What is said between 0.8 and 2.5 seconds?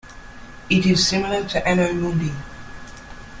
is similar to "Anno Mundi".